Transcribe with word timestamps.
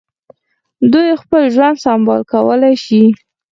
دوی 0.91 1.09
خپل 1.21 1.43
ژوند 1.55 1.77
سمبال 1.85 2.21
کولای 2.31 2.75
شي. 2.85 3.01